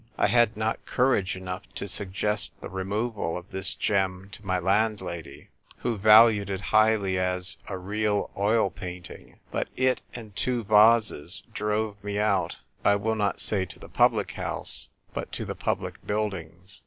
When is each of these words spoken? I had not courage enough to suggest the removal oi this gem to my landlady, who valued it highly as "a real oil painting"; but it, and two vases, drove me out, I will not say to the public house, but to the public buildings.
I 0.17 0.25
had 0.25 0.57
not 0.57 0.83
courage 0.87 1.35
enough 1.35 1.61
to 1.75 1.87
suggest 1.87 2.59
the 2.59 2.69
removal 2.69 3.35
oi 3.37 3.41
this 3.51 3.75
gem 3.75 4.29
to 4.31 4.43
my 4.43 4.57
landlady, 4.57 5.49
who 5.77 5.95
valued 5.95 6.49
it 6.49 6.59
highly 6.59 7.19
as 7.19 7.57
"a 7.67 7.77
real 7.77 8.31
oil 8.35 8.71
painting"; 8.71 9.37
but 9.51 9.67
it, 9.75 10.01
and 10.15 10.35
two 10.35 10.63
vases, 10.63 11.43
drove 11.53 12.03
me 12.03 12.17
out, 12.17 12.57
I 12.83 12.95
will 12.95 13.13
not 13.13 13.39
say 13.39 13.63
to 13.65 13.77
the 13.77 13.89
public 13.89 14.31
house, 14.31 14.89
but 15.13 15.31
to 15.33 15.45
the 15.45 15.53
public 15.53 16.03
buildings. 16.07 16.79